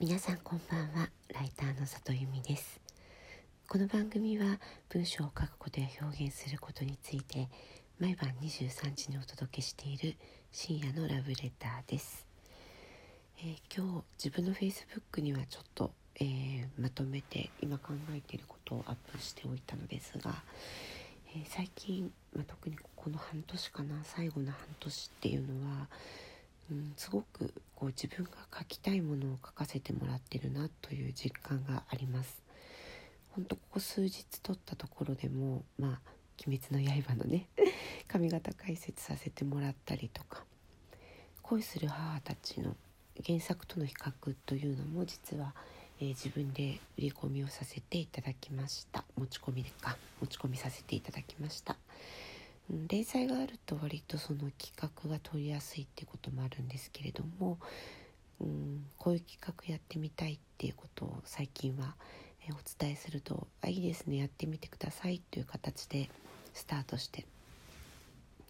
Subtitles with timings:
[0.00, 1.10] 皆さんこんばんは。
[1.34, 2.80] ライターの里由美です。
[3.66, 4.60] この番組は
[4.90, 7.48] 文章を書くことや表現することについて
[7.98, 10.14] 毎晩23時にお届けしている
[10.52, 12.28] 深夜のラブレターです、
[13.40, 15.90] えー、今日自分の Facebook にはちょっと、
[16.20, 20.32] えー、まとめて今考えていることをアップしておいたのですが、
[21.34, 25.88] え、最近、まあ、特にこの半年かな最後の半年っていうのは
[26.70, 32.42] うん、すごくこう自分が書きたいものを書かせてもらってるなという実感があります。
[33.30, 36.10] ほんとここ数日撮ったところでもまあ
[36.46, 37.46] 「鬼滅の刃」のね
[38.08, 40.44] 髪型解説させてもらったりとか
[41.42, 42.76] 恋する母たちの
[43.24, 45.54] 原作との比較というのも実は、
[46.00, 49.04] えー、自分で売り込みをさせていただきました。
[49.16, 51.76] 持ち込みでか持ち込みさせていただきました。
[52.70, 57.58] 連載があると割とその企画が取りやすいっていうこともあるんですけれども、
[58.40, 61.94] うん、こういう企画やってみたいっていうことを最近は
[62.50, 66.08] お伝えすると「あいいですねやってみてください」という形で
[66.54, 67.26] スタートして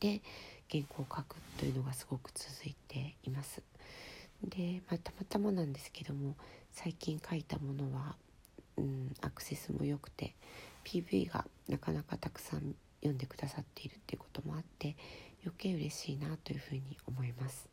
[0.00, 0.22] で
[0.70, 3.62] 原稿を書くというのがすごく続いています。
[4.42, 6.34] で、まあ、たまたまなんですけども
[6.72, 8.16] 最近書いたものは、
[8.76, 10.34] うん、アクセスも良くて
[10.84, 14.96] PV がなかなかたくさん読んでくださっているっていうこともあって
[15.44, 17.68] 余計嬉しいなというふうに思います。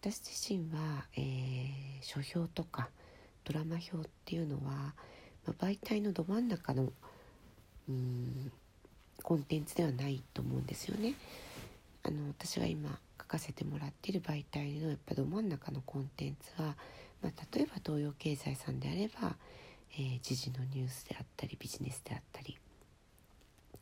[0.00, 2.90] 私自身は、えー、書評とか
[3.44, 4.94] ドラマ表っていうのは、
[5.46, 6.92] まあ、媒体のど真ん中の
[7.88, 8.52] うん
[9.22, 11.14] コンテンツではないと思うんですよね。
[12.02, 16.76] あの私が今書かせてもらっている媒体のやっぱど真ん中のコンテンツは、
[17.22, 19.36] まあ、例えば東洋経済さんであれば、
[19.94, 22.58] えー、時事のニュースであったりビジネスであったり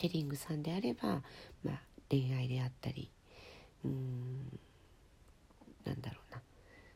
[0.00, 1.22] テリングさんであれば、
[1.62, 3.10] まあ、恋愛であったり
[3.84, 4.58] うーん
[5.84, 6.40] なんだろうな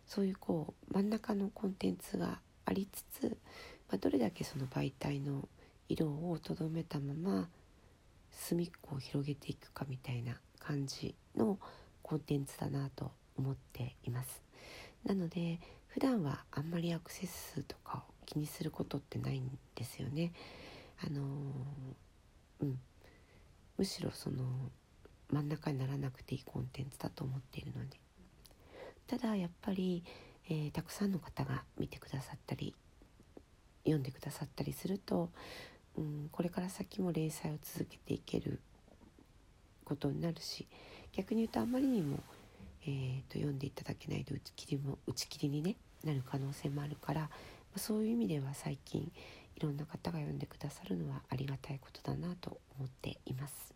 [0.06, 3.36] そういうこう真ん中のコンテンツがありつつ、
[3.91, 5.47] まあ、どれだけその媒体の
[5.88, 7.48] 色をとどめたまま
[8.30, 11.59] 隅っこを広げていくかみたいな感じの
[12.03, 14.43] コンテンツだなと思っています
[15.04, 20.32] なので普段はあんまりアクセス数とかを気にすることってないんですよね
[21.06, 21.25] あのー、
[22.62, 22.78] うん
[23.77, 24.45] むしろその
[25.31, 27.99] 真ん中にならなくていいコンテンツだと思っているので。
[29.07, 30.03] ただやっぱり、
[30.49, 32.75] えー、たくさんの方が見てくださったり
[33.85, 35.31] 読んでくださったりすると、
[35.97, 38.61] うん、これから先も連載を続けていける
[39.85, 40.67] ことになるし
[41.12, 42.19] 逆に言うとあまりにも、
[42.87, 47.29] えーと、読んでいただけないと打ち切りも打ち切りに、ね、なる可能性もあるから
[47.77, 49.12] そういう意味では最近
[49.56, 53.75] いろんな方が読んでくださるのはありがたいことだなと思っています。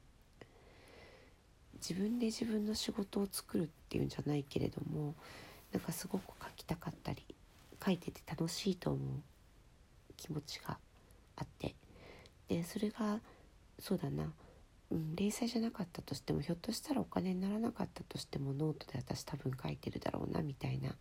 [1.75, 5.15] 自分で自分の仕事を作るっていうんじゃないけれども
[5.73, 7.25] なんかすごく書きたかったり
[7.85, 9.23] 書いてて楽しいと思う
[10.17, 10.79] 気持ちが
[11.37, 11.75] あって。
[12.49, 13.21] でそれが
[13.79, 14.33] そうだな、
[14.91, 20.95] うん、連載じゃなかったとしてもひょっとしたらお金にならなかったとしてもノートで私多分書いてるだろうなみたいな。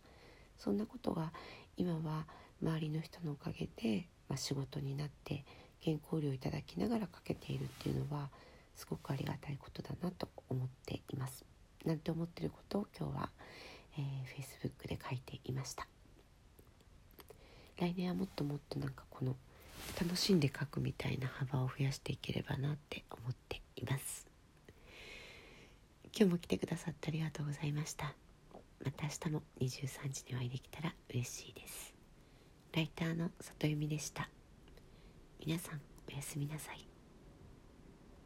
[0.58, 1.32] そんなことが
[1.76, 2.26] 今は
[2.62, 5.44] 周りの人のおかげでまあ、仕事になって
[5.80, 8.28] 健康料をいただきながらかけているっていうのは
[8.76, 11.44] すごくありがたいことだなと思っています。
[11.84, 13.30] なんて思ってることを今日は、
[13.96, 15.86] えー、Facebook で書いていました。
[17.78, 19.36] 来年はもっともっとなんかこの
[20.00, 24.26] 楽しんで書くみたいな幅を増やしていければなって思っています。
[26.16, 28.14] 今日も来てくださってありがとうございました。
[28.84, 31.87] また明日も23時にお会いできたら嬉しいです。
[32.72, 34.28] ライターの里由美でした。
[35.44, 35.80] 皆さん
[36.12, 36.87] おやすみなさい。